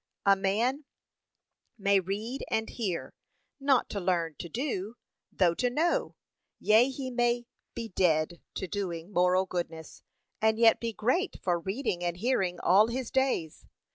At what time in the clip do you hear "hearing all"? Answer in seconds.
12.17-12.87